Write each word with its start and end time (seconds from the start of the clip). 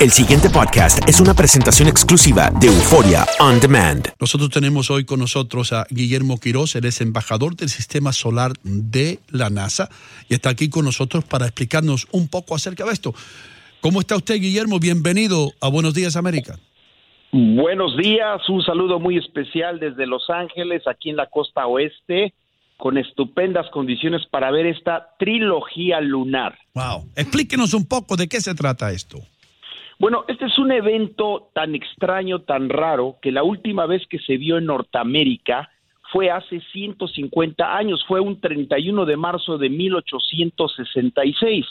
El 0.00 0.12
siguiente 0.12 0.48
podcast 0.48 1.08
es 1.08 1.20
una 1.20 1.34
presentación 1.34 1.88
exclusiva 1.88 2.52
de 2.60 2.68
Euforia 2.68 3.26
On 3.40 3.58
Demand. 3.58 4.06
Nosotros 4.20 4.48
tenemos 4.48 4.92
hoy 4.92 5.04
con 5.04 5.18
nosotros 5.18 5.72
a 5.72 5.88
Guillermo 5.90 6.38
Quiroz, 6.38 6.76
él 6.76 6.84
es 6.84 7.00
embajador 7.00 7.56
del 7.56 7.68
Sistema 7.68 8.12
Solar 8.12 8.52
de 8.62 9.18
la 9.28 9.50
NASA 9.50 9.88
y 10.28 10.34
está 10.34 10.50
aquí 10.50 10.70
con 10.70 10.84
nosotros 10.84 11.24
para 11.24 11.46
explicarnos 11.46 12.06
un 12.12 12.28
poco 12.28 12.54
acerca 12.54 12.84
de 12.84 12.92
esto. 12.92 13.12
¿Cómo 13.80 13.98
está 13.98 14.14
usted, 14.14 14.36
Guillermo? 14.36 14.78
Bienvenido 14.78 15.50
a 15.60 15.68
Buenos 15.68 15.94
Días, 15.94 16.14
América. 16.14 16.60
Buenos 17.32 17.96
días, 17.96 18.48
un 18.48 18.62
saludo 18.62 19.00
muy 19.00 19.18
especial 19.18 19.80
desde 19.80 20.06
Los 20.06 20.30
Ángeles, 20.30 20.86
aquí 20.86 21.10
en 21.10 21.16
la 21.16 21.26
costa 21.26 21.66
oeste, 21.66 22.34
con 22.76 22.98
estupendas 22.98 23.68
condiciones 23.72 24.24
para 24.30 24.52
ver 24.52 24.66
esta 24.66 25.08
trilogía 25.18 26.00
lunar. 26.00 26.56
Wow. 26.74 27.08
Explíquenos 27.16 27.74
un 27.74 27.88
poco 27.88 28.14
de 28.14 28.28
qué 28.28 28.40
se 28.40 28.54
trata 28.54 28.92
esto. 28.92 29.18
Bueno, 29.98 30.24
este 30.28 30.44
es 30.44 30.56
un 30.58 30.70
evento 30.70 31.50
tan 31.54 31.74
extraño, 31.74 32.42
tan 32.42 32.68
raro, 32.68 33.16
que 33.20 33.32
la 33.32 33.42
última 33.42 33.84
vez 33.86 34.06
que 34.06 34.20
se 34.20 34.36
vio 34.36 34.56
en 34.58 34.66
Norteamérica 34.66 35.70
fue 36.12 36.30
hace 36.30 36.60
150 36.72 37.76
años, 37.76 38.04
fue 38.06 38.20
un 38.20 38.40
31 38.40 39.04
de 39.04 39.16
marzo 39.16 39.58
de 39.58 39.68
1866. 39.68 41.66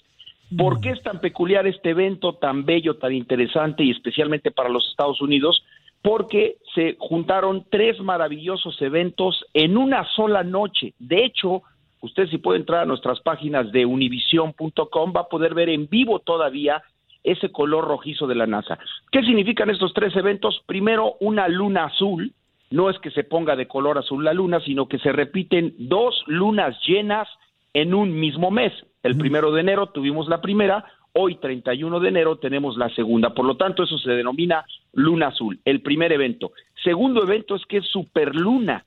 ¿Por 0.58 0.82
qué 0.82 0.90
es 0.90 1.02
tan 1.04 1.22
peculiar 1.22 1.68
este 1.68 1.92
evento, 1.92 2.34
tan 2.34 2.66
bello, 2.66 2.98
tan 2.98 3.14
interesante 3.14 3.86
y 3.86 3.92
especialmente 3.92 4.52
para 4.52 4.68
los 4.70 4.86
Estados 4.90 5.22
Unidos? 5.22 5.64
Porque 6.02 6.58
se 6.76 6.98
juntaron 7.00 7.66
tres 7.70 8.00
maravillosos 8.02 8.82
eventos 8.82 9.46
en 9.54 9.78
una 9.78 10.04
sola 10.16 10.44
noche. 10.44 10.94
De 11.00 11.24
hecho, 11.24 11.64
usted 12.02 12.28
si 12.28 12.38
puede 12.40 12.59
entrar 12.59 12.82
a 12.82 12.86
nuestras 12.86 13.22
páginas 13.22 13.72
de 13.72 13.86
univision.com 13.86 15.14
va 15.16 15.22
a 15.22 15.30
poder 15.30 15.54
ver 15.54 15.70
en 15.70 15.88
vivo 15.88 16.20
todavía 16.20 16.84
ese 17.28 17.52
color 17.52 17.86
rojizo 17.86 18.26
de 18.26 18.36
la 18.36 18.48
NASA. 18.48 18.80
¿Qué 19.12 19.22
significan 19.22 19.70
estos 19.70 19.94
tres 19.94 20.16
eventos? 20.16 20.64
Primero, 20.66 21.16
una 21.20 21.48
luna 21.48 21.86
azul. 21.86 22.34
No 22.72 22.90
es 22.90 22.98
que 23.00 23.12
se 23.12 23.24
ponga 23.24 23.56
de 23.56 23.68
color 23.68 23.98
azul 23.98 24.24
la 24.24 24.34
luna, 24.34 24.60
sino 24.62 24.88
que 24.88 25.00
se 25.00 25.12
repiten 25.12 25.74
dos 25.78 26.24
lunas 26.28 26.76
llenas 26.86 27.28
en 27.74 27.94
un 27.94 28.20
mismo 28.20 28.50
mes. 28.50 28.74
El 29.04 29.18
primero 29.18 29.52
de 29.52 29.62
enero 29.62 29.88
tuvimos 29.88 30.28
la 30.28 30.42
primera, 30.42 30.84
hoy 31.14 31.36
31 31.36 32.00
de 32.00 32.10
enero 32.10 32.38
tenemos 32.38 32.78
la 32.78 32.90
segunda. 32.90 33.34
Por 33.34 33.46
lo 33.46 33.56
tanto, 33.58 33.84
eso 33.84 33.98
se 33.98 34.12
denomina 34.12 34.66
luna 34.94 35.28
azul, 35.28 35.59
el 35.66 35.82
primer 35.82 36.12
evento. 36.12 36.52
Segundo 36.84 37.24
evento 37.24 37.56
es 37.56 37.66
que 37.66 37.78
es 37.78 37.86
superluna. 37.88 38.86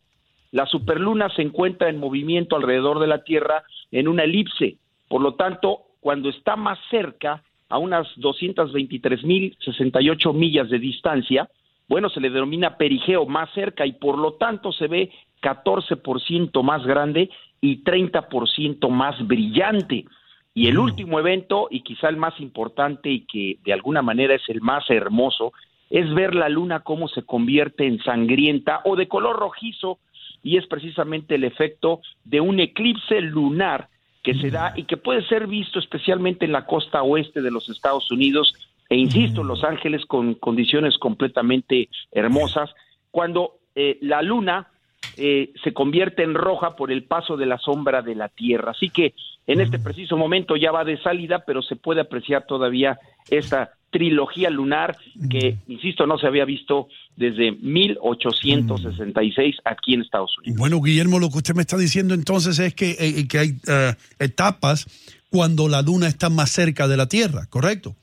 La 0.52 0.66
superluna 0.66 1.28
se 1.30 1.42
encuentra 1.42 1.88
en 1.88 1.98
movimiento 1.98 2.56
alrededor 2.56 2.98
de 3.00 3.06
la 3.06 3.22
Tierra 3.24 3.62
en 3.90 4.08
una 4.08 4.24
elipse. 4.24 4.76
Por 5.08 5.20
lo 5.20 5.34
tanto, 5.34 5.82
cuando 6.00 6.28
está 6.28 6.56
más 6.56 6.78
cerca, 6.90 7.42
a 7.70 7.78
unas 7.78 8.06
223.068 8.18 10.34
millas 10.34 10.68
de 10.68 10.78
distancia, 10.78 11.48
bueno, 11.88 12.10
se 12.10 12.20
le 12.20 12.30
denomina 12.30 12.76
perigeo 12.76 13.26
más 13.26 13.50
cerca 13.52 13.84
y 13.86 13.92
por 13.92 14.18
lo 14.18 14.34
tanto 14.34 14.70
se 14.72 14.86
ve 14.86 15.10
14% 15.42 16.62
más 16.62 16.84
grande 16.84 17.30
y 17.60 17.82
30% 17.82 18.88
más 18.90 19.26
brillante. 19.26 20.04
Y 20.52 20.68
el 20.68 20.78
último 20.78 21.18
evento, 21.18 21.68
y 21.70 21.80
quizá 21.80 22.08
el 22.08 22.16
más 22.16 22.38
importante 22.40 23.10
y 23.10 23.20
que 23.20 23.58
de 23.64 23.72
alguna 23.72 24.02
manera 24.02 24.34
es 24.34 24.42
el 24.48 24.60
más 24.60 24.88
hermoso, 24.90 25.52
es 25.90 26.12
ver 26.14 26.34
la 26.34 26.48
luna 26.48 26.80
cómo 26.80 27.08
se 27.08 27.22
convierte 27.22 27.86
en 27.86 28.02
sangrienta 28.02 28.80
o 28.84 28.96
de 28.96 29.08
color 29.08 29.38
rojizo, 29.38 29.98
y 30.42 30.56
es 30.56 30.66
precisamente 30.66 31.34
el 31.34 31.44
efecto 31.44 32.00
de 32.24 32.40
un 32.40 32.60
eclipse 32.60 33.20
lunar 33.20 33.89
que 34.22 34.34
se 34.34 34.50
da 34.50 34.74
y 34.76 34.84
que 34.84 34.96
puede 34.96 35.26
ser 35.26 35.46
visto 35.46 35.78
especialmente 35.78 36.44
en 36.44 36.52
la 36.52 36.66
costa 36.66 37.02
oeste 37.02 37.40
de 37.40 37.50
los 37.50 37.68
Estados 37.68 38.10
Unidos 38.10 38.54
e 38.90 38.96
insisto, 38.96 39.44
Los 39.44 39.62
Ángeles 39.62 40.04
con 40.04 40.34
condiciones 40.34 40.98
completamente 40.98 41.88
hermosas, 42.10 42.70
cuando 43.12 43.60
eh, 43.76 43.98
la 44.02 44.20
luna 44.20 44.68
eh, 45.16 45.52
se 45.62 45.72
convierte 45.72 46.24
en 46.24 46.34
roja 46.34 46.74
por 46.74 46.90
el 46.90 47.04
paso 47.04 47.36
de 47.36 47.46
la 47.46 47.58
sombra 47.58 48.02
de 48.02 48.16
la 48.16 48.28
Tierra. 48.28 48.72
Así 48.72 48.90
que 48.90 49.14
en 49.46 49.60
este 49.60 49.78
preciso 49.78 50.16
momento 50.16 50.56
ya 50.56 50.72
va 50.72 50.84
de 50.84 51.00
salida, 51.02 51.44
pero 51.46 51.62
se 51.62 51.76
puede 51.76 52.00
apreciar 52.00 52.46
todavía 52.46 52.98
esta 53.30 53.74
trilogía 53.90 54.50
lunar 54.50 54.96
que, 55.28 55.56
insisto, 55.68 56.06
no 56.06 56.18
se 56.18 56.26
había 56.26 56.44
visto 56.44 56.88
desde 57.16 57.52
1866 57.52 59.56
aquí 59.64 59.94
en 59.94 60.02
Estados 60.02 60.36
Unidos. 60.38 60.58
Bueno, 60.58 60.80
Guillermo, 60.80 61.18
lo 61.18 61.28
que 61.30 61.38
usted 61.38 61.54
me 61.54 61.62
está 61.62 61.76
diciendo 61.76 62.14
entonces 62.14 62.58
es 62.58 62.74
que, 62.74 62.96
eh, 62.98 63.28
que 63.28 63.38
hay 63.38 63.48
eh, 63.68 63.94
etapas 64.18 64.86
cuando 65.30 65.68
la 65.68 65.82
luna 65.82 66.08
está 66.08 66.28
más 66.30 66.50
cerca 66.50 66.88
de 66.88 66.96
la 66.96 67.08
Tierra, 67.08 67.46
¿correcto? 67.48 67.96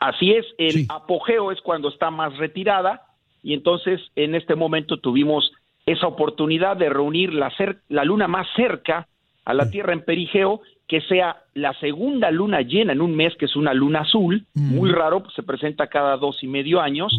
Así 0.00 0.32
es, 0.32 0.44
el 0.58 0.86
apogeo 0.88 1.52
es 1.52 1.60
cuando 1.60 1.88
está 1.88 2.10
más 2.10 2.36
retirada 2.36 3.02
y 3.42 3.54
entonces 3.54 4.00
en 4.16 4.34
este 4.34 4.54
momento 4.54 4.98
tuvimos 4.98 5.52
esa 5.86 6.06
oportunidad 6.06 6.76
de 6.76 6.88
reunir 6.88 7.32
la, 7.32 7.50
cer- 7.52 7.78
la 7.88 8.04
luna 8.04 8.26
más 8.26 8.46
cerca 8.56 9.06
a 9.44 9.54
la 9.54 9.70
Tierra 9.70 9.92
en 9.92 10.04
perigeo, 10.04 10.60
que 10.86 11.00
sea 11.02 11.42
la 11.54 11.72
segunda 11.80 12.30
luna 12.30 12.60
llena 12.60 12.92
en 12.92 13.00
un 13.00 13.14
mes, 13.14 13.34
que 13.36 13.46
es 13.46 13.56
una 13.56 13.74
luna 13.74 14.00
azul, 14.00 14.44
muy 14.54 14.90
raro, 14.90 15.22
pues, 15.22 15.34
se 15.34 15.42
presenta 15.42 15.88
cada 15.88 16.16
dos 16.16 16.42
y 16.42 16.46
medio 16.46 16.80
años, 16.80 17.12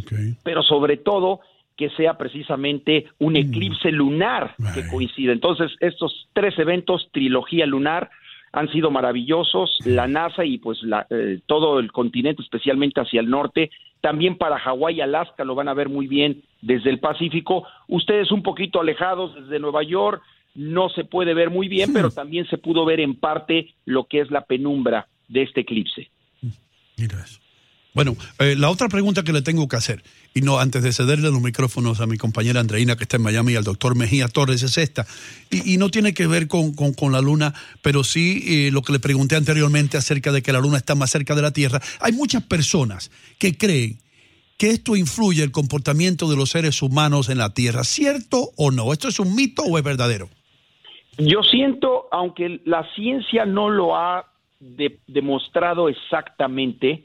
pero 0.44 0.64
sobre 0.64 0.98
todo 0.98 1.42
que 1.76 1.90
sea 1.92 2.18
precisamente 2.18 3.06
un 3.20 3.36
eclipse 3.36 3.92
lunar 3.92 4.56
que 4.74 4.88
coincide. 4.88 5.32
Entonces, 5.32 5.72
estos 5.80 6.28
tres 6.34 6.58
eventos, 6.58 7.10
trilogía 7.12 7.66
lunar, 7.66 8.10
han 8.52 8.70
sido 8.72 8.90
maravillosos. 8.90 9.78
La 9.86 10.08
NASA 10.08 10.44
y 10.44 10.58
pues 10.58 10.82
la, 10.82 11.06
eh, 11.10 11.40
todo 11.46 11.80
el 11.80 11.92
continente, 11.92 12.42
especialmente 12.42 13.02
hacia 13.02 13.22
el 13.22 13.30
norte, 13.30 13.70
también 14.02 14.38
para 14.38 14.58
Hawái 14.58 14.96
y 14.96 15.02
Alaska 15.02 15.44
lo 15.44 15.56
van 15.56 15.68
a 15.68 15.74
ver 15.74 15.90
muy 15.90 16.08
bien 16.08 16.42
desde 16.62 16.90
el 16.90 17.00
Pacífico. 17.00 17.68
Ustedes 17.88 18.32
un 18.32 18.42
poquito 18.42 18.80
alejados 18.80 19.36
desde 19.36 19.60
Nueva 19.60 19.84
York, 19.84 20.22
no 20.58 20.90
se 20.90 21.06
puede 21.06 21.34
ver 21.34 21.50
muy 21.52 21.68
bien, 21.70 21.94
pero 21.94 22.12
también 22.22 22.46
se 22.50 22.58
pudo 22.58 22.84
ver 22.84 23.00
en 23.00 23.16
parte 23.16 23.74
lo 23.86 24.06
que 24.08 24.20
es 24.22 24.30
la 24.32 24.42
penumbra 24.46 25.08
de 25.30 25.44
este 25.44 25.62
eclipse. 25.62 26.10
Bueno, 27.94 28.16
eh, 28.40 28.56
la 28.56 28.70
otra 28.70 28.90
pregunta 28.90 29.24
que 29.24 29.34
le 29.34 29.42
tengo 29.42 29.68
que 29.68 29.76
hacer, 29.76 30.04
y 30.36 30.42
no 30.42 30.60
antes 30.60 30.84
de 30.84 30.94
cederle 30.94 31.32
los 31.32 31.42
micrófonos 31.42 32.00
a 32.00 32.06
mi 32.06 32.18
compañera 32.18 32.60
Andreina 32.60 32.96
que 32.96 33.04
está 33.06 33.18
en 33.18 33.24
Miami 33.24 33.54
y 33.54 33.56
al 33.56 33.64
doctor 33.64 33.96
Mejía 33.96 34.28
Torres 34.28 34.62
es 34.62 34.78
esta, 34.78 35.08
y, 35.50 35.74
y 35.74 35.78
no 35.78 35.90
tiene 35.90 36.14
que 36.14 36.28
ver 36.28 36.48
con, 36.48 36.74
con- 36.76 36.94
con 36.94 37.12
la 37.12 37.22
luna, 37.22 37.56
pero 37.82 38.04
sí 38.04 38.44
eh, 38.68 38.72
lo 38.72 38.84
que 38.84 38.94
le 38.94 39.00
pregunté 39.00 39.36
anteriormente 39.36 39.98
acerca 39.98 40.32
de 40.32 40.44
que 40.44 40.54
la 40.54 40.60
luna 40.60 40.78
está 40.78 40.94
más 40.94 41.10
cerca 41.10 41.34
de 41.34 41.42
la 41.42 41.52
Tierra. 41.52 41.82
Hay 42.00 42.12
muchas 42.14 42.44
personas 42.44 43.10
que 43.40 43.58
creen 43.58 43.98
que 44.58 44.70
esto 44.70 44.96
influye 44.96 45.42
el 45.42 45.52
comportamiento 45.52 46.30
de 46.30 46.36
los 46.36 46.50
seres 46.52 46.82
humanos 46.84 47.30
en 47.30 47.40
la 47.40 47.54
Tierra, 47.56 47.84
¿cierto 47.84 48.52
o 48.58 48.70
no? 48.70 48.94
¿Esto 48.94 49.08
es 49.08 49.20
un 49.20 49.34
mito 49.36 49.64
o 49.64 49.76
es 49.78 49.84
verdadero? 49.84 50.30
Yo 51.18 51.44
siento, 51.44 52.08
aunque 52.12 52.62
la 52.66 52.84
ciencia 52.96 53.46
no 53.46 53.70
lo 53.70 53.96
ha 53.96 54.26
de- 54.60 55.00
demostrado 55.08 55.90
exactamente, 55.90 57.04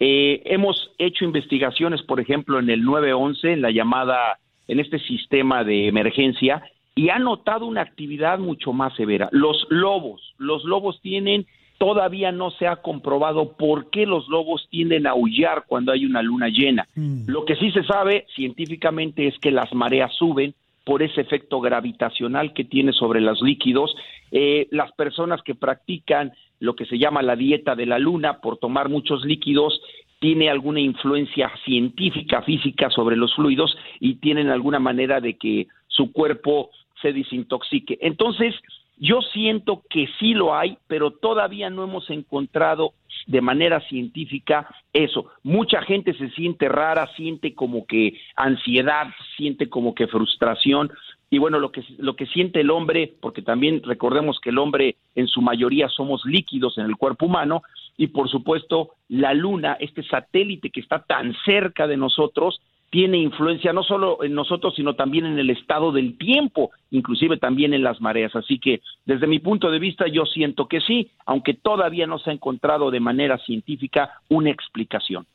eh, 0.00 0.42
hemos 0.46 0.90
hecho 0.98 1.24
investigaciones, 1.24 2.02
por 2.02 2.20
ejemplo, 2.20 2.58
en 2.58 2.68
el 2.70 2.82
911, 2.84 3.52
en 3.52 3.62
la 3.62 3.70
llamada, 3.70 4.38
en 4.66 4.80
este 4.80 4.98
sistema 4.98 5.62
de 5.64 5.86
emergencia, 5.86 6.62
y 6.96 7.08
ha 7.10 7.18
notado 7.18 7.66
una 7.66 7.80
actividad 7.82 8.38
mucho 8.38 8.72
más 8.72 8.94
severa. 8.96 9.28
Los 9.32 9.66
lobos, 9.70 10.34
los 10.38 10.64
lobos 10.64 11.00
tienen, 11.00 11.46
todavía 11.78 12.32
no 12.32 12.50
se 12.52 12.66
ha 12.66 12.76
comprobado 12.76 13.56
por 13.56 13.90
qué 13.90 14.06
los 14.06 14.28
lobos 14.28 14.66
tienden 14.70 15.06
a 15.06 15.10
aullar 15.10 15.64
cuando 15.66 15.92
hay 15.92 16.06
una 16.06 16.22
luna 16.22 16.48
llena. 16.48 16.86
Lo 17.26 17.44
que 17.44 17.56
sí 17.56 17.70
se 17.72 17.82
sabe 17.84 18.26
científicamente 18.34 19.26
es 19.26 19.38
que 19.38 19.50
las 19.50 19.72
mareas 19.74 20.12
suben 20.14 20.54
por 20.84 21.02
ese 21.02 21.22
efecto 21.22 21.60
gravitacional 21.60 22.52
que 22.52 22.64
tiene 22.64 22.92
sobre 22.92 23.20
los 23.20 23.40
líquidos. 23.42 23.94
Eh, 24.30 24.68
las 24.70 24.92
personas 24.92 25.42
que 25.42 25.54
practican 25.54 26.32
lo 26.60 26.76
que 26.76 26.86
se 26.86 26.98
llama 26.98 27.22
la 27.22 27.36
dieta 27.36 27.74
de 27.74 27.86
la 27.86 27.98
luna 27.98 28.40
por 28.40 28.58
tomar 28.58 28.88
muchos 28.88 29.24
líquidos 29.24 29.80
tiene 30.18 30.48
alguna 30.48 30.80
influencia 30.80 31.50
científica, 31.64 32.42
física 32.42 32.88
sobre 32.90 33.16
los 33.16 33.34
fluidos 33.34 33.76
y 34.00 34.14
tienen 34.16 34.48
alguna 34.48 34.78
manera 34.78 35.20
de 35.20 35.36
que 35.36 35.66
su 35.88 36.12
cuerpo 36.12 36.70
se 37.02 37.12
desintoxique. 37.12 37.98
Entonces, 38.00 38.54
yo 38.96 39.20
siento 39.20 39.82
que 39.90 40.08
sí 40.18 40.34
lo 40.34 40.54
hay, 40.56 40.78
pero 40.86 41.10
todavía 41.10 41.68
no 41.68 41.84
hemos 41.84 42.08
encontrado 42.10 42.94
de 43.26 43.40
manera 43.40 43.80
científica 43.88 44.68
eso. 44.92 45.26
Mucha 45.42 45.82
gente 45.82 46.14
se 46.14 46.30
siente 46.30 46.68
rara, 46.68 47.08
siente 47.16 47.54
como 47.54 47.86
que 47.86 48.18
ansiedad, 48.36 49.08
siente 49.36 49.68
como 49.68 49.94
que 49.94 50.06
frustración. 50.06 50.90
Y 51.30 51.38
bueno, 51.38 51.58
lo 51.58 51.72
que, 51.72 51.82
lo 51.98 52.14
que 52.16 52.26
siente 52.26 52.60
el 52.60 52.70
hombre, 52.70 53.12
porque 53.20 53.42
también 53.42 53.82
recordemos 53.82 54.38
que 54.40 54.50
el 54.50 54.58
hombre 54.58 54.96
en 55.14 55.26
su 55.26 55.42
mayoría 55.42 55.88
somos 55.88 56.24
líquidos 56.24 56.78
en 56.78 56.86
el 56.86 56.96
cuerpo 56.96 57.26
humano, 57.26 57.62
y 57.96 58.08
por 58.08 58.28
supuesto 58.28 58.90
la 59.08 59.34
luna, 59.34 59.76
este 59.80 60.02
satélite 60.02 60.70
que 60.70 60.80
está 60.80 61.00
tan 61.00 61.34
cerca 61.44 61.86
de 61.86 61.96
nosotros, 61.96 62.60
tiene 62.94 63.18
influencia 63.18 63.72
no 63.72 63.82
solo 63.82 64.22
en 64.22 64.34
nosotros, 64.34 64.72
sino 64.76 64.94
también 64.94 65.26
en 65.26 65.36
el 65.36 65.50
estado 65.50 65.90
del 65.90 66.16
tiempo, 66.16 66.70
inclusive 66.92 67.38
también 67.38 67.74
en 67.74 67.82
las 67.82 68.00
mareas. 68.00 68.36
Así 68.36 68.60
que 68.60 68.82
desde 69.04 69.26
mi 69.26 69.40
punto 69.40 69.68
de 69.72 69.80
vista 69.80 70.04
yo 70.06 70.24
siento 70.24 70.68
que 70.68 70.80
sí, 70.80 71.10
aunque 71.26 71.54
todavía 71.54 72.06
no 72.06 72.20
se 72.20 72.30
ha 72.30 72.34
encontrado 72.34 72.92
de 72.92 73.00
manera 73.00 73.36
científica 73.38 74.20
una 74.28 74.50
explicación. 74.50 75.26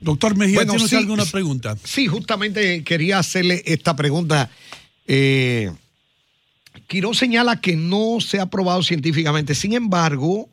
Doctor 0.00 0.34
Mejía, 0.34 0.60
Bueno, 0.60 0.72
¿tiene 0.72 0.88
sí, 0.88 0.96
alguna 0.96 1.24
pregunta? 1.30 1.76
Sí, 1.76 2.06
justamente 2.06 2.82
quería 2.82 3.18
hacerle 3.18 3.60
esta 3.66 3.94
pregunta. 3.94 4.48
Eh, 5.06 5.70
Quiró 6.86 7.12
señala 7.12 7.60
que 7.60 7.76
no 7.76 8.18
se 8.22 8.40
ha 8.40 8.46
probado 8.46 8.82
científicamente. 8.82 9.54
Sin 9.54 9.74
embargo, 9.74 10.48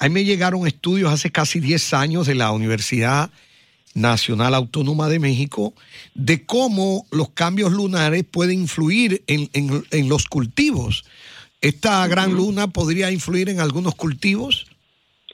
a 0.00 0.08
mí 0.08 0.14
me 0.14 0.24
llegaron 0.24 0.66
estudios 0.66 1.12
hace 1.12 1.30
casi 1.30 1.60
10 1.60 1.94
años 1.94 2.26
de 2.26 2.34
la 2.34 2.50
Universidad 2.50 3.30
Nacional 3.94 4.54
Autónoma 4.54 5.08
de 5.08 5.18
México 5.20 5.72
de 6.14 6.44
cómo 6.44 7.06
los 7.10 7.30
cambios 7.30 7.72
lunares 7.72 8.24
pueden 8.24 8.60
influir 8.60 9.22
en, 9.26 9.48
en- 9.52 9.84
en 9.90 10.08
los 10.08 10.26
cultivos. 10.26 11.04
¿Esta 11.60 12.06
gran 12.08 12.34
luna 12.34 12.66
podría 12.68 13.10
influir 13.10 13.48
en 13.48 13.60
algunos 13.60 13.94
cultivos? 13.94 14.66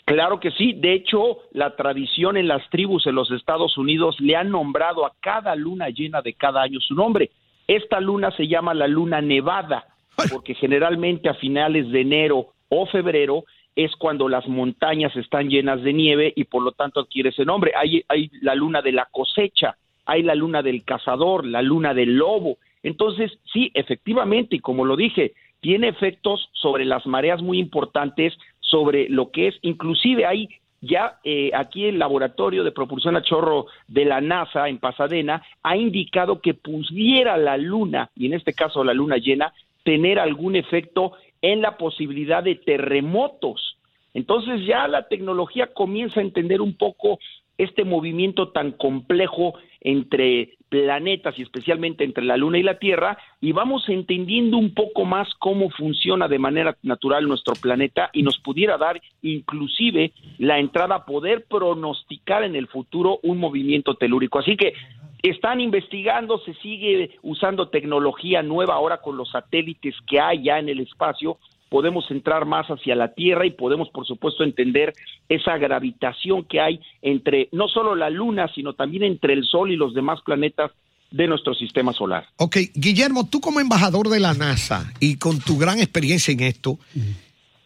Claro 0.04 0.40
que 0.40 0.50
sí. 0.52 0.74
De 0.74 0.94
hecho, 0.94 1.38
la 1.52 1.74
tradición 1.76 2.36
en 2.36 2.48
las 2.48 2.68
tribus 2.70 3.06
en 3.06 3.14
los 3.14 3.30
Estados 3.30 3.76
Unidos 3.78 4.16
le 4.20 4.36
han 4.36 4.50
nombrado 4.50 5.04
a 5.06 5.12
cada 5.20 5.54
luna 5.56 5.88
llena 5.88 6.20
de 6.22 6.34
cada 6.34 6.62
año 6.62 6.80
su 6.80 6.94
nombre. 6.94 7.30
Esta 7.66 8.00
luna 8.00 8.30
se 8.36 8.48
llama 8.48 8.74
la 8.74 8.88
luna 8.88 9.20
nevada, 9.20 9.86
porque 10.30 10.54
generalmente 10.54 11.28
a 11.28 11.34
finales 11.34 11.90
de 11.90 12.00
enero 12.00 12.52
o 12.68 12.86
febrero 12.86 13.44
es 13.76 13.94
cuando 13.96 14.28
las 14.28 14.46
montañas 14.48 15.14
están 15.16 15.48
llenas 15.48 15.82
de 15.82 15.92
nieve 15.92 16.32
y 16.34 16.44
por 16.44 16.62
lo 16.62 16.72
tanto 16.72 17.00
adquiere 17.00 17.30
ese 17.30 17.44
nombre. 17.44 17.72
Hay, 17.76 18.04
hay 18.08 18.30
la 18.40 18.54
luna 18.54 18.82
de 18.82 18.92
la 18.92 19.08
cosecha, 19.10 19.76
hay 20.06 20.22
la 20.22 20.34
luna 20.34 20.62
del 20.62 20.84
cazador, 20.84 21.46
la 21.46 21.62
luna 21.62 21.94
del 21.94 22.16
lobo. 22.16 22.58
Entonces, 22.82 23.38
sí, 23.52 23.70
efectivamente, 23.74 24.56
y 24.56 24.60
como 24.60 24.84
lo 24.84 24.96
dije, 24.96 25.32
tiene 25.60 25.88
efectos 25.88 26.48
sobre 26.52 26.84
las 26.84 27.06
mareas 27.06 27.42
muy 27.42 27.58
importantes, 27.58 28.36
sobre 28.60 29.08
lo 29.08 29.30
que 29.30 29.48
es, 29.48 29.58
inclusive 29.62 30.26
hay 30.26 30.48
ya 30.80 31.18
eh, 31.24 31.50
aquí 31.54 31.84
el 31.86 31.98
laboratorio 31.98 32.64
de 32.64 32.72
propulsión 32.72 33.16
a 33.16 33.22
chorro 33.22 33.66
de 33.86 34.06
la 34.06 34.20
NASA 34.22 34.68
en 34.68 34.78
Pasadena 34.78 35.42
ha 35.62 35.76
indicado 35.76 36.40
que 36.40 36.54
pudiera 36.54 37.36
la 37.36 37.58
luna, 37.58 38.10
y 38.16 38.26
en 38.26 38.34
este 38.34 38.54
caso 38.54 38.82
la 38.82 38.94
luna 38.94 39.18
llena, 39.18 39.52
tener 39.84 40.18
algún 40.18 40.56
efecto 40.56 41.12
en 41.42 41.62
la 41.62 41.76
posibilidad 41.76 42.42
de 42.42 42.56
terremotos. 42.56 43.76
Entonces 44.14 44.66
ya 44.66 44.88
la 44.88 45.08
tecnología 45.08 45.68
comienza 45.72 46.20
a 46.20 46.24
entender 46.24 46.60
un 46.60 46.74
poco 46.74 47.18
este 47.58 47.84
movimiento 47.84 48.48
tan 48.48 48.72
complejo 48.72 49.54
entre 49.80 50.56
planetas 50.70 51.38
y 51.38 51.42
especialmente 51.42 52.04
entre 52.04 52.24
la 52.24 52.36
Luna 52.36 52.58
y 52.58 52.62
la 52.62 52.78
Tierra 52.78 53.18
y 53.40 53.52
vamos 53.52 53.88
entendiendo 53.88 54.56
un 54.56 54.72
poco 54.72 55.04
más 55.04 55.28
cómo 55.38 55.68
funciona 55.70 56.28
de 56.28 56.38
manera 56.38 56.76
natural 56.82 57.26
nuestro 57.26 57.54
planeta 57.54 58.08
y 58.12 58.22
nos 58.22 58.38
pudiera 58.38 58.78
dar 58.78 59.00
inclusive 59.20 60.12
la 60.38 60.58
entrada 60.58 60.94
a 60.94 61.04
poder 61.04 61.44
pronosticar 61.46 62.44
en 62.44 62.56
el 62.56 62.68
futuro 62.68 63.18
un 63.22 63.38
movimiento 63.38 63.94
telúrico. 63.94 64.38
Así 64.38 64.56
que 64.56 64.74
están 65.22 65.60
investigando, 65.60 66.38
se 66.38 66.54
sigue 66.54 67.18
usando 67.22 67.68
tecnología 67.68 68.42
nueva 68.42 68.74
ahora 68.74 69.00
con 69.00 69.16
los 69.16 69.30
satélites 69.30 69.94
que 70.06 70.20
hay 70.20 70.44
ya 70.44 70.58
en 70.58 70.68
el 70.68 70.80
espacio 70.80 71.38
podemos 71.70 72.10
entrar 72.10 72.44
más 72.44 72.66
hacia 72.66 72.94
la 72.94 73.14
Tierra 73.14 73.46
y 73.46 73.52
podemos, 73.52 73.88
por 73.88 74.04
supuesto, 74.04 74.44
entender 74.44 74.92
esa 75.28 75.56
gravitación 75.56 76.44
que 76.44 76.60
hay 76.60 76.80
entre 77.00 77.48
no 77.52 77.68
solo 77.68 77.94
la 77.94 78.10
Luna, 78.10 78.50
sino 78.54 78.74
también 78.74 79.04
entre 79.04 79.32
el 79.32 79.44
Sol 79.44 79.70
y 79.70 79.76
los 79.76 79.94
demás 79.94 80.18
planetas 80.22 80.72
de 81.10 81.26
nuestro 81.26 81.54
sistema 81.54 81.92
solar. 81.92 82.26
Ok, 82.36 82.56
Guillermo, 82.74 83.28
tú 83.28 83.40
como 83.40 83.60
embajador 83.60 84.08
de 84.08 84.20
la 84.20 84.34
NASA 84.34 84.92
y 85.00 85.16
con 85.16 85.40
tu 85.40 85.58
gran 85.58 85.78
experiencia 85.78 86.32
en 86.32 86.40
esto, 86.40 86.78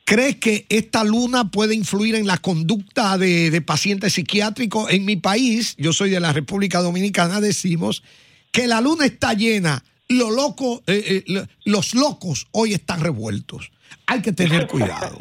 ¿crees 0.04 0.36
que 0.36 0.66
esta 0.68 1.04
luna 1.04 1.50
puede 1.50 1.74
influir 1.74 2.14
en 2.14 2.26
la 2.26 2.38
conducta 2.38 3.16
de, 3.18 3.50
de 3.50 3.60
pacientes 3.62 4.12
psiquiátricos? 4.14 4.90
En 4.92 5.04
mi 5.04 5.16
país, 5.16 5.76
yo 5.78 5.92
soy 5.92 6.10
de 6.10 6.20
la 6.20 6.32
República 6.32 6.80
Dominicana, 6.80 7.40
decimos 7.40 8.02
que 8.52 8.66
la 8.66 8.80
luna 8.80 9.06
está 9.06 9.34
llena, 9.34 9.82
lo 10.08 10.30
loco, 10.30 10.82
eh, 10.86 11.02
eh, 11.08 11.24
lo- 11.26 11.46
los 11.64 11.94
locos 11.94 12.46
hoy 12.52 12.72
están 12.74 13.00
revueltos. 13.00 13.70
Hay 14.06 14.20
que 14.22 14.32
tener 14.32 14.66
cuidado. 14.68 15.18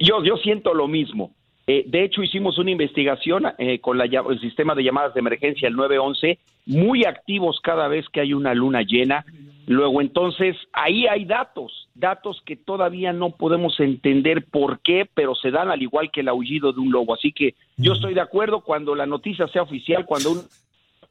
yo, 0.00 0.24
yo 0.24 0.36
siento 0.42 0.74
lo 0.74 0.88
mismo. 0.88 1.34
Eh, 1.66 1.84
de 1.86 2.04
hecho, 2.04 2.22
hicimos 2.22 2.58
una 2.58 2.70
investigación 2.72 3.44
eh, 3.58 3.78
con 3.80 3.96
la 3.96 4.04
el 4.04 4.40
sistema 4.40 4.74
de 4.74 4.82
llamadas 4.82 5.14
de 5.14 5.20
emergencia, 5.20 5.68
el 5.68 5.74
911, 5.76 6.38
muy 6.66 7.04
activos 7.04 7.60
cada 7.62 7.86
vez 7.88 8.04
que 8.12 8.20
hay 8.20 8.32
una 8.34 8.52
luna 8.54 8.82
llena. 8.82 9.24
Luego, 9.66 10.00
entonces, 10.00 10.56
ahí 10.72 11.06
hay 11.06 11.24
datos, 11.24 11.88
datos 11.94 12.42
que 12.44 12.56
todavía 12.56 13.12
no 13.12 13.30
podemos 13.30 13.78
entender 13.78 14.44
por 14.44 14.80
qué, 14.80 15.08
pero 15.14 15.34
se 15.34 15.50
dan 15.50 15.70
al 15.70 15.82
igual 15.82 16.10
que 16.10 16.20
el 16.20 16.28
aullido 16.28 16.72
de 16.72 16.80
un 16.80 16.90
lobo. 16.90 17.14
Así 17.14 17.32
que 17.32 17.54
yo 17.76 17.92
estoy 17.92 18.14
de 18.14 18.20
acuerdo 18.20 18.62
cuando 18.62 18.94
la 18.94 19.06
noticia 19.06 19.46
sea 19.48 19.62
oficial, 19.62 20.04
cuando 20.04 20.32
uno 20.32 20.40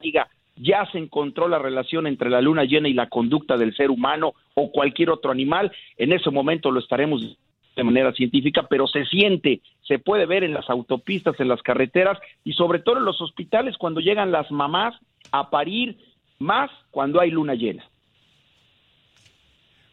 diga 0.00 0.28
ya 0.56 0.86
se 0.92 0.98
encontró 0.98 1.48
la 1.48 1.58
relación 1.58 2.06
entre 2.06 2.30
la 2.30 2.40
luna 2.40 2.64
llena 2.64 2.88
y 2.88 2.92
la 2.92 3.08
conducta 3.08 3.56
del 3.56 3.74
ser 3.74 3.90
humano 3.90 4.34
o 4.54 4.70
cualquier 4.70 5.10
otro 5.10 5.30
animal, 5.30 5.72
en 5.96 6.12
ese 6.12 6.30
momento 6.30 6.70
lo 6.70 6.80
estaremos 6.80 7.38
de 7.74 7.84
manera 7.84 8.12
científica, 8.12 8.66
pero 8.68 8.86
se 8.86 9.06
siente, 9.06 9.62
se 9.80 9.98
puede 9.98 10.26
ver 10.26 10.44
en 10.44 10.52
las 10.52 10.68
autopistas, 10.68 11.40
en 11.40 11.48
las 11.48 11.62
carreteras 11.62 12.18
y 12.44 12.52
sobre 12.52 12.80
todo 12.80 12.98
en 12.98 13.06
los 13.06 13.20
hospitales 13.20 13.78
cuando 13.78 14.00
llegan 14.00 14.30
las 14.30 14.50
mamás 14.50 14.94
a 15.30 15.48
parir, 15.48 15.96
más 16.38 16.70
cuando 16.90 17.20
hay 17.20 17.30
luna 17.30 17.54
llena. 17.54 17.84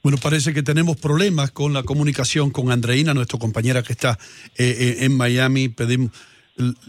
Bueno, 0.01 0.17
parece 0.17 0.53
que 0.53 0.63
tenemos 0.63 0.97
problemas 0.97 1.51
con 1.51 1.73
la 1.73 1.83
comunicación 1.83 2.51
con 2.51 2.71
Andreina, 2.71 3.13
nuestra 3.13 3.37
compañera 3.37 3.83
que 3.83 3.93
está 3.93 4.17
eh, 4.57 4.75
eh, 4.79 5.05
en 5.05 5.15
Miami. 5.17 5.67
Pedimos, 5.69 6.11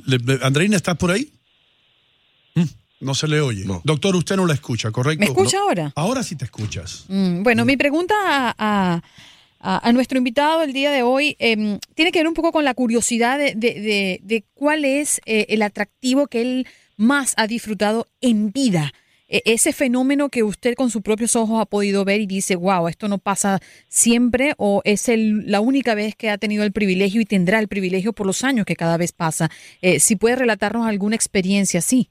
le- 0.06 0.18
le- 0.18 0.38
Andreina, 0.44 0.76
¿estás 0.76 0.96
por 0.96 1.10
ahí? 1.10 1.30
Mm, 2.54 2.64
No 3.00 3.14
se 3.14 3.26
le 3.26 3.40
oye. 3.40 3.64
Doctor, 3.84 4.14
usted 4.14 4.36
no 4.36 4.46
la 4.46 4.54
escucha, 4.54 4.90
¿correcto? 4.92 5.20
¿Me 5.20 5.26
escucha 5.26 5.56
No. 5.56 5.62
ahora? 5.64 5.92
Ahora 5.96 6.22
sí 6.22 6.36
te 6.36 6.44
escuchas. 6.44 7.04
Mm, 7.08 7.42
bueno, 7.42 7.64
mi 7.64 7.76
pregunta 7.76 8.14
a, 8.26 9.02
a- 9.60 9.88
a 9.88 9.92
nuestro 9.92 10.18
invitado 10.18 10.62
el 10.62 10.72
día 10.72 10.90
de 10.92 11.02
hoy. 11.02 11.34
Em, 11.40 11.78
tiene 11.94 12.12
que 12.12 12.20
ver 12.20 12.28
un 12.28 12.34
poco 12.34 12.52
con 12.52 12.64
la 12.64 12.74
curiosidad 12.74 13.38
de, 13.38 13.54
de, 13.56 14.20
de, 14.22 14.44
cuál 14.54 14.84
es 14.84 15.20
eh, 15.26 15.46
el 15.48 15.62
atractivo 15.62 16.28
que 16.28 16.42
él 16.42 16.66
más 16.96 17.34
ha 17.38 17.46
disfrutado 17.46 18.06
en 18.20 18.52
vida. 18.52 18.92
E, 19.30 19.42
ese 19.46 19.72
fenómeno 19.72 20.28
que 20.28 20.42
usted 20.42 20.74
con 20.74 20.90
sus 20.90 21.02
propios 21.02 21.36
ojos 21.36 21.60
ha 21.60 21.66
podido 21.66 22.04
ver 22.04 22.20
y 22.20 22.26
dice, 22.26 22.56
wow, 22.56 22.88
esto 22.88 23.08
no 23.08 23.18
pasa 23.18 23.60
siempre 23.86 24.54
o 24.58 24.82
es 24.84 25.08
el, 25.08 25.50
la 25.50 25.60
única 25.60 25.94
vez 25.94 26.16
que 26.16 26.28
ha 26.28 26.36
tenido 26.36 26.64
el 26.64 26.72
privilegio 26.72 27.20
y 27.20 27.24
tendrá 27.24 27.60
el 27.60 27.68
privilegio 27.68 28.12
por 28.12 28.26
los 28.26 28.42
años 28.44 28.66
que 28.66 28.76
cada 28.76 28.96
vez 28.96 29.12
pasa. 29.12 29.48
Eh, 29.80 30.00
si 30.00 30.16
puede 30.16 30.36
relatarnos 30.36 30.86
alguna 30.86 31.14
experiencia 31.14 31.78
así. 31.78 32.08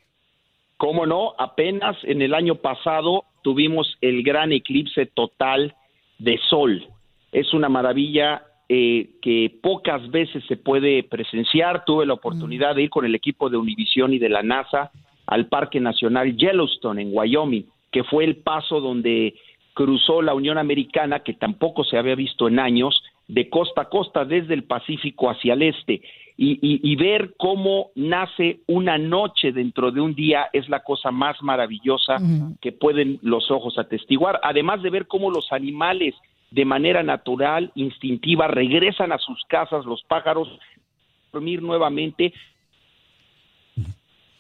Cómo 0.77 1.05
no, 1.05 1.33
apenas 1.38 1.97
en 2.03 2.21
el 2.21 2.33
año 2.33 2.55
pasado 2.55 3.25
tuvimos 3.41 3.97
el 3.99 4.23
gran 4.23 4.53
eclipse 4.53 5.05
total 5.07 5.75
de 6.19 6.39
sol. 6.49 6.88
Es 7.33 7.53
una 7.53 7.67
maravilla 7.67 8.43
eh, 8.69 9.09
que 9.21 9.53
pocas 9.61 10.09
veces 10.09 10.41
se 10.47 10.55
puede 10.55 11.03
presenciar. 11.03 11.83
Tuve 11.83 12.05
la 12.05 12.13
oportunidad 12.13 12.75
de 12.75 12.83
ir 12.83 12.89
con 12.89 13.05
el 13.05 13.13
equipo 13.13 13.49
de 13.49 13.57
Univisión 13.57 14.13
y 14.13 14.19
de 14.19 14.29
la 14.29 14.41
NASA 14.41 14.91
al 15.29 15.45
Parque 15.45 15.79
Nacional 15.79 16.36
Yellowstone 16.36 17.03
en 17.03 17.09
Wyoming, 17.13 17.65
que 17.91 18.03
fue 18.03 18.24
el 18.24 18.38
paso 18.38 18.81
donde 18.81 19.36
cruzó 19.74 20.21
la 20.21 20.33
Unión 20.33 20.57
Americana, 20.57 21.19
que 21.19 21.33
tampoco 21.33 21.83
se 21.83 21.98
había 21.98 22.15
visto 22.15 22.48
en 22.48 22.59
años, 22.59 23.03
de 23.27 23.48
costa 23.48 23.81
a 23.81 23.89
costa 23.89 24.25
desde 24.25 24.55
el 24.55 24.63
Pacífico 24.63 25.29
hacia 25.29 25.53
el 25.53 25.62
este. 25.62 26.01
Y, 26.41 26.95
ver 26.95 27.33
cómo 27.38 27.91
nace 27.95 28.62
una 28.65 28.98
noche 28.98 29.51
dentro 29.51 29.91
de 29.91 30.00
un 30.00 30.15
día 30.15 30.48
es 30.53 30.69
la 30.69 30.83
cosa 30.83 31.12
más 31.12 31.41
maravillosa 31.41 32.15
que 32.62 32.71
pueden 32.71 33.19
los 33.21 33.51
ojos 33.51 33.77
atestiguar. 33.77 34.39
Además 34.41 34.81
de 34.81 34.89
ver 34.89 35.05
cómo 35.05 35.31
los 35.31 35.51
animales 35.51 36.15
de 36.50 36.63
manera 36.63 37.03
natural, 37.03 37.71
instintiva, 37.75 38.48
regresan 38.48 39.12
a 39.12 39.17
sus 39.17 39.43
casas 39.50 39.86
los 39.86 40.01
pájaros, 40.03 40.48
dormir 41.33 41.62
nuevamente, 41.62 42.33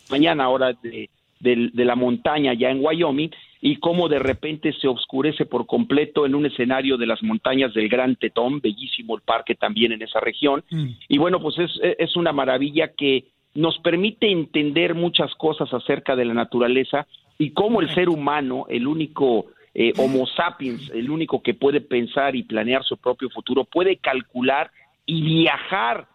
mañana 0.09 0.49
hora 0.49 0.73
de, 0.73 1.09
de, 1.39 1.85
la 1.85 1.95
montaña 1.95 2.53
ya 2.53 2.69
en 2.69 2.83
Wyoming 2.83 3.31
y 3.61 3.77
cómo 3.77 4.09
de 4.09 4.19
repente 4.19 4.73
se 4.73 4.87
oscurece 4.87 5.45
por 5.45 5.65
completo 5.65 6.25
en 6.25 6.35
un 6.35 6.45
escenario 6.45 6.97
de 6.97 7.07
las 7.07 7.21
montañas 7.23 7.73
del 7.73 7.89
Gran 7.89 8.15
Tetón, 8.15 8.61
bellísimo 8.61 9.15
el 9.15 9.21
parque 9.21 9.55
también 9.55 9.91
en 9.91 10.01
esa 10.01 10.19
región. 10.19 10.63
Mm. 10.69 10.85
Y 11.07 11.17
bueno, 11.17 11.39
pues 11.41 11.57
es, 11.59 11.71
es 11.81 12.15
una 12.15 12.31
maravilla 12.31 12.89
que 12.89 13.25
nos 13.55 13.77
permite 13.79 14.31
entender 14.31 14.95
muchas 14.95 15.33
cosas 15.35 15.73
acerca 15.73 16.15
de 16.15 16.25
la 16.25 16.33
naturaleza 16.33 17.07
y 17.37 17.51
cómo 17.51 17.81
el 17.81 17.93
ser 17.93 18.09
humano, 18.09 18.65
el 18.69 18.87
único 18.87 19.47
eh, 19.73 19.93
Homo 19.97 20.27
sapiens, 20.27 20.89
el 20.89 21.09
único 21.09 21.41
que 21.41 21.53
puede 21.53 21.79
pensar 21.81 22.35
y 22.35 22.43
planear 22.43 22.83
su 22.83 22.97
propio 22.97 23.29
futuro, 23.29 23.63
puede 23.63 23.97
calcular 23.97 24.71
y 25.05 25.21
viajar 25.21 26.07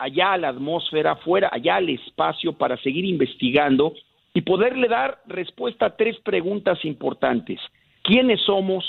allá 0.00 0.32
a 0.32 0.38
la 0.38 0.48
atmósfera, 0.48 1.16
fuera, 1.16 1.50
allá 1.52 1.76
al 1.76 1.90
espacio 1.90 2.54
para 2.54 2.76
seguir 2.78 3.04
investigando 3.04 3.92
y 4.32 4.40
poderle 4.40 4.88
dar 4.88 5.20
respuesta 5.26 5.86
a 5.86 5.96
tres 5.96 6.16
preguntas 6.24 6.84
importantes. 6.84 7.60
¿Quiénes 8.02 8.40
somos? 8.46 8.84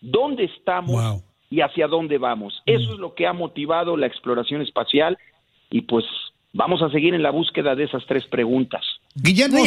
¿Dónde 0.00 0.44
estamos? 0.44 1.22
Y 1.50 1.60
hacia 1.60 1.88
dónde 1.88 2.16
vamos. 2.16 2.62
Eso 2.64 2.92
es 2.92 2.98
lo 2.98 3.14
que 3.14 3.26
ha 3.26 3.32
motivado 3.32 3.96
la 3.96 4.06
exploración 4.06 4.62
espacial 4.62 5.18
y 5.68 5.82
pues 5.82 6.04
vamos 6.52 6.80
a 6.80 6.90
seguir 6.90 7.14
en 7.14 7.22
la 7.22 7.30
búsqueda 7.30 7.74
de 7.74 7.84
esas 7.84 8.06
tres 8.06 8.24
preguntas. 8.26 8.84
Guillermo, 9.14 9.58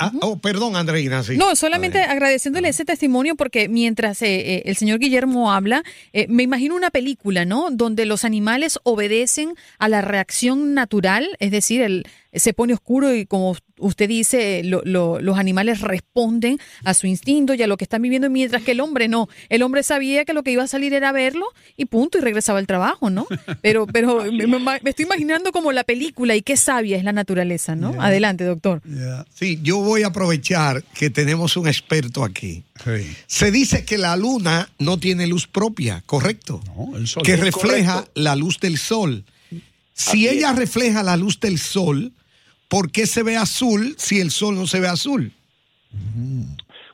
Ah, 0.00 0.12
oh, 0.22 0.38
perdón, 0.38 0.76
Andreina. 0.76 1.22
No, 1.36 1.54
solamente 1.54 2.00
agradeciéndole 2.00 2.70
ese 2.70 2.86
testimonio 2.86 3.34
porque 3.34 3.68
mientras 3.68 4.22
eh, 4.22 4.54
eh, 4.54 4.62
el 4.64 4.76
señor 4.76 4.98
Guillermo 4.98 5.52
habla, 5.52 5.84
eh, 6.14 6.26
me 6.28 6.42
imagino 6.42 6.74
una 6.74 6.90
película, 6.90 7.44
¿no? 7.44 7.68
Donde 7.70 8.06
los 8.06 8.24
animales 8.24 8.78
obedecen 8.82 9.54
a 9.78 9.88
la 9.88 10.00
reacción 10.00 10.72
natural, 10.72 11.28
es 11.38 11.50
decir, 11.50 11.82
el, 11.82 12.06
se 12.32 12.54
pone 12.54 12.74
oscuro 12.74 13.14
y 13.14 13.26
como 13.26 13.56
usted 13.78 14.08
dice, 14.08 14.62
los 14.64 15.38
animales 15.38 15.80
responden 15.80 16.58
a 16.84 16.94
su 16.94 17.06
instinto 17.06 17.54
y 17.54 17.62
a 17.62 17.66
lo 17.66 17.76
que 17.76 17.84
están 17.84 18.02
viviendo, 18.02 18.28
mientras 18.30 18.62
que 18.62 18.72
el 18.72 18.80
hombre 18.80 19.08
no. 19.08 19.28
El 19.48 19.62
hombre 19.62 19.82
sabía 19.82 20.24
que 20.24 20.34
lo 20.34 20.42
que 20.42 20.52
iba 20.52 20.62
a 20.62 20.66
salir 20.66 20.92
era 20.92 21.12
verlo 21.12 21.46
y 21.76 21.86
punto, 21.86 22.18
y 22.18 22.20
regresaba 22.20 22.58
al 22.58 22.66
trabajo, 22.66 23.10
¿no? 23.10 23.26
Pero, 23.62 23.86
pero 23.86 24.22
me, 24.32 24.80
estoy 24.84 25.06
imaginando 25.06 25.50
como 25.50 25.72
la 25.72 25.84
película 25.84 26.36
y 26.36 26.42
qué 26.42 26.56
sabia 26.56 26.96
es 26.96 27.04
la 27.04 27.12
naturaleza, 27.12 27.74
¿no? 27.74 28.00
Adelante, 28.00 28.44
doctor. 28.44 28.82
Sí, 29.34 29.58
yo 29.62 29.89
voy 29.90 30.04
a 30.04 30.08
aprovechar 30.08 30.84
que 30.94 31.10
tenemos 31.10 31.56
un 31.56 31.66
experto 31.66 32.22
aquí. 32.22 32.62
Se 33.26 33.50
dice 33.50 33.84
que 33.84 33.98
la 33.98 34.16
luna 34.16 34.68
no 34.78 34.98
tiene 34.98 35.26
luz 35.26 35.48
propia, 35.48 36.02
¿correcto? 36.06 36.60
Que 37.24 37.36
refleja 37.36 38.04
la 38.14 38.36
luz 38.36 38.60
del 38.60 38.78
sol. 38.78 39.24
Si 39.92 40.28
ella 40.28 40.52
refleja 40.52 41.02
la 41.02 41.16
luz 41.16 41.40
del 41.40 41.58
sol, 41.58 42.12
¿por 42.68 42.92
qué 42.92 43.06
se 43.06 43.24
ve 43.24 43.36
azul 43.36 43.96
si 43.98 44.20
el 44.20 44.30
sol 44.30 44.54
no 44.54 44.68
se 44.68 44.78
ve 44.78 44.86
azul? 44.86 45.32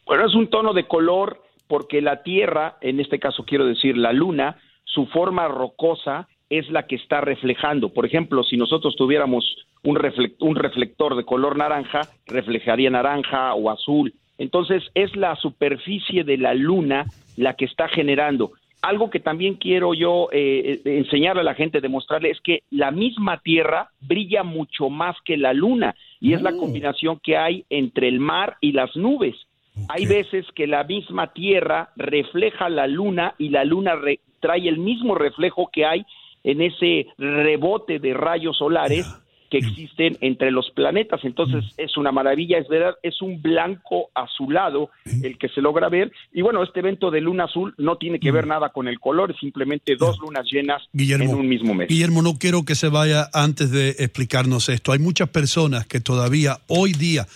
Bueno, 0.06 0.26
es 0.26 0.34
un 0.34 0.48
tono 0.48 0.72
de 0.72 0.88
color 0.88 1.42
porque 1.68 2.00
la 2.00 2.22
Tierra, 2.22 2.78
en 2.80 2.98
este 2.98 3.18
caso 3.18 3.44
quiero 3.44 3.66
decir 3.66 3.96
la 3.96 4.12
Luna, 4.12 4.56
su 4.84 5.06
forma 5.06 5.48
rocosa 5.48 6.28
es 6.48 6.70
la 6.70 6.86
que 6.86 6.96
está 6.96 7.20
reflejando. 7.20 7.92
Por 7.92 8.06
ejemplo, 8.06 8.42
si 8.42 8.56
nosotros 8.56 8.96
tuviéramos 8.96 9.44
un, 9.86 9.98
un 10.40 10.56
reflector 10.56 11.16
de 11.16 11.24
color 11.24 11.56
naranja, 11.56 12.02
reflejaría 12.26 12.90
naranja 12.90 13.54
o 13.54 13.70
azul. 13.70 14.12
Entonces, 14.38 14.82
es 14.94 15.14
la 15.16 15.36
superficie 15.36 16.24
de 16.24 16.36
la 16.36 16.54
Luna 16.54 17.06
la 17.36 17.54
que 17.54 17.64
está 17.64 17.88
generando. 17.88 18.52
Algo 18.82 19.10
que 19.10 19.20
también 19.20 19.54
quiero 19.54 19.94
yo 19.94 20.28
eh, 20.32 20.80
eh, 20.84 20.98
enseñarle 20.98 21.40
a 21.40 21.44
la 21.44 21.54
gente, 21.54 21.80
demostrarle, 21.80 22.30
es 22.30 22.40
que 22.40 22.62
la 22.70 22.90
misma 22.90 23.38
Tierra 23.38 23.90
brilla 24.00 24.42
mucho 24.42 24.90
más 24.90 25.16
que 25.24 25.36
la 25.36 25.52
Luna 25.52 25.94
y 26.20 26.34
es 26.34 26.42
la 26.42 26.50
oh. 26.50 26.58
combinación 26.58 27.18
que 27.22 27.36
hay 27.36 27.64
entre 27.70 28.08
el 28.08 28.20
mar 28.20 28.56
y 28.60 28.72
las 28.72 28.94
nubes. 28.96 29.34
Hay 29.88 30.06
veces 30.06 30.46
que 30.54 30.66
la 30.66 30.84
misma 30.84 31.32
Tierra 31.32 31.90
refleja 31.96 32.68
la 32.68 32.86
Luna 32.86 33.34
y 33.38 33.50
la 33.50 33.64
Luna 33.64 33.94
trae 34.40 34.68
el 34.68 34.78
mismo 34.78 35.14
reflejo 35.14 35.68
que 35.72 35.84
hay 35.84 36.04
en 36.44 36.62
ese 36.62 37.08
rebote 37.18 37.98
de 37.98 38.14
rayos 38.14 38.56
solares 38.56 39.06
que 39.50 39.58
existen 39.58 40.16
entre 40.20 40.50
los 40.50 40.70
planetas. 40.70 41.20
Entonces 41.24 41.64
mm. 41.64 41.82
es 41.82 41.96
una 41.96 42.12
maravilla, 42.12 42.58
es 42.58 42.68
verdad, 42.68 42.94
es 43.02 43.20
un 43.22 43.40
blanco 43.42 44.10
azulado 44.14 44.90
el 45.22 45.38
que 45.38 45.48
se 45.48 45.60
logra 45.60 45.88
ver. 45.88 46.12
Y 46.32 46.42
bueno, 46.42 46.62
este 46.62 46.80
evento 46.80 47.10
de 47.10 47.20
luna 47.20 47.44
azul 47.44 47.74
no 47.78 47.96
tiene 47.96 48.20
que 48.20 48.32
ver 48.32 48.46
mm. 48.46 48.48
nada 48.48 48.68
con 48.70 48.88
el 48.88 48.98
color, 49.00 49.30
es 49.30 49.38
simplemente 49.38 49.96
dos 49.96 50.18
lunas 50.18 50.46
llenas 50.50 50.82
en 50.92 51.34
un 51.34 51.48
mismo 51.48 51.74
mes. 51.74 51.88
Guillermo, 51.88 52.22
no 52.22 52.38
quiero 52.38 52.64
que 52.64 52.74
se 52.74 52.88
vaya 52.88 53.28
antes 53.32 53.70
de 53.70 53.90
explicarnos 53.90 54.68
esto. 54.68 54.92
Hay 54.92 54.98
muchas 54.98 55.28
personas 55.28 55.86
que 55.86 56.00
todavía 56.00 56.58
hoy 56.66 56.92
día, 56.92 57.26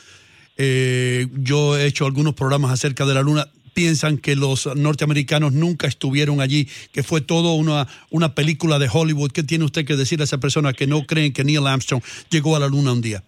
eh, 0.57 1.27
yo 1.39 1.77
he 1.79 1.87
hecho 1.87 2.07
algunos 2.07 2.35
programas 2.35 2.73
acerca 2.73 3.07
de 3.07 3.15
la 3.15 3.23
luna, 3.23 3.47
piensan 3.73 4.19
que 4.19 4.37
los 4.37 4.75
norteamericanos 4.77 5.53
nunca 5.53 5.87
estuvieron 5.87 6.41
allí, 6.41 6.69
que 6.93 7.03
fue 7.03 7.21
todo 7.21 7.55
una, 7.55 7.87
una 8.11 8.35
película 8.35 8.79
de 8.79 8.89
Hollywood. 8.93 9.33
¿Qué 9.33 9.43
tiene 9.43 9.65
usted 9.65 9.85
que 9.85 9.97
decir 9.97 10.21
a 10.21 10.25
esa 10.25 10.39
persona 10.39 10.73
que 10.73 10.87
no 10.87 11.05
creen 11.05 11.33
que 11.33 11.45
Neil 11.45 11.67
Armstrong 11.67 12.03
llegó 12.31 12.57
a 12.57 12.61
la 12.61 12.69
luna 12.69 12.93
un 12.93 13.01
día? 13.01 13.23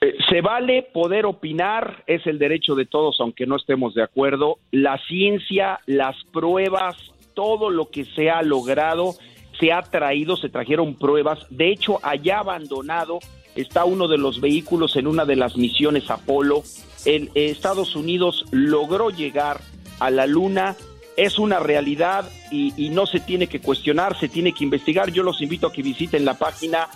Eh, 0.00 0.14
se 0.28 0.40
vale 0.40 0.82
poder 0.92 1.26
opinar, 1.26 2.04
es 2.06 2.26
el 2.26 2.38
derecho 2.38 2.74
de 2.74 2.86
todos, 2.86 3.16
aunque 3.20 3.46
no 3.46 3.56
estemos 3.56 3.94
de 3.94 4.02
acuerdo. 4.02 4.58
La 4.70 4.98
ciencia, 5.08 5.80
las 5.86 6.16
pruebas, 6.32 6.96
todo 7.34 7.70
lo 7.70 7.90
que 7.90 8.04
se 8.04 8.30
ha 8.30 8.42
logrado, 8.42 9.14
se 9.58 9.72
ha 9.72 9.82
traído, 9.82 10.36
se 10.36 10.48
trajeron 10.48 10.94
pruebas. 10.94 11.46
De 11.50 11.70
hecho, 11.70 11.98
allá 12.04 12.38
abandonado 12.38 13.18
está 13.56 13.84
uno 13.84 14.06
de 14.06 14.18
los 14.18 14.40
vehículos 14.40 14.94
en 14.96 15.08
una 15.08 15.24
de 15.24 15.36
las 15.36 15.56
misiones 15.56 16.10
Apolo 16.10 16.62
el, 17.04 17.30
Estados 17.34 17.96
Unidos 17.96 18.44
logró 18.50 19.10
llegar 19.10 19.60
a 19.98 20.10
la 20.10 20.26
Luna. 20.26 20.76
Es 21.16 21.38
una 21.38 21.58
realidad 21.58 22.30
y, 22.50 22.90
no 22.90 23.06
se 23.06 23.20
tiene 23.20 23.48
que 23.48 23.60
cuestionar, 23.60 24.18
se 24.18 24.28
tiene 24.28 24.52
que 24.52 24.64
investigar. 24.64 25.10
Yo 25.10 25.22
los 25.22 25.40
invito 25.42 25.66
a 25.66 25.72
que 25.72 25.82
visiten 25.82 26.24
la 26.24 26.34
página 26.34 26.88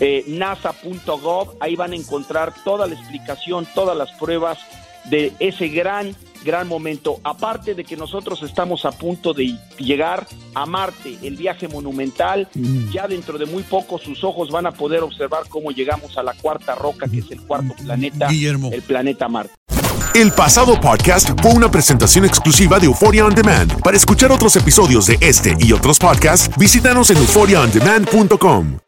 eh, 0.00 0.24
nasa.gov. 0.26 1.56
Ahí 1.60 1.76
van 1.76 1.92
a 1.92 1.96
encontrar 1.96 2.52
toda 2.64 2.86
la 2.86 2.94
explicación, 2.94 3.66
todas 3.74 3.96
las 3.96 4.10
pruebas 4.12 4.58
de 5.04 5.32
ese 5.38 5.68
gran 5.68 6.14
gran 6.44 6.68
momento. 6.68 7.20
Aparte 7.24 7.74
de 7.74 7.84
que 7.84 7.96
nosotros 7.96 8.42
estamos 8.42 8.84
a 8.84 8.92
punto 8.92 9.34
de 9.34 9.56
llegar 9.78 10.26
a 10.54 10.66
Marte, 10.66 11.18
el 11.22 11.36
viaje 11.36 11.68
monumental, 11.68 12.48
mm. 12.54 12.90
ya 12.90 13.06
dentro 13.06 13.38
de 13.38 13.46
muy 13.46 13.62
poco 13.62 13.98
sus 13.98 14.22
ojos 14.24 14.50
van 14.50 14.66
a 14.66 14.72
poder 14.72 15.02
observar 15.02 15.48
cómo 15.48 15.70
llegamos 15.70 16.16
a 16.18 16.22
la 16.22 16.34
cuarta 16.34 16.74
roca, 16.74 17.06
que 17.08 17.18
es 17.18 17.30
el 17.30 17.40
cuarto 17.42 17.74
planeta, 17.74 18.28
el 18.28 18.82
planeta 18.82 19.28
Marte. 19.28 19.52
El 20.14 20.32
pasado 20.32 20.80
podcast 20.80 21.30
fue 21.40 21.52
una 21.52 21.70
presentación 21.70 22.24
exclusiva 22.24 22.80
de 22.80 22.86
Euphoria 22.86 23.24
On 23.24 23.34
Demand. 23.34 23.80
Para 23.82 23.96
escuchar 23.96 24.32
otros 24.32 24.56
episodios 24.56 25.06
de 25.06 25.18
este 25.20 25.54
y 25.60 25.72
otros 25.72 25.98
podcasts, 25.98 26.50
visítanos 26.56 27.10
en 27.10 27.18
euphoriaondemand.com. 27.18 28.87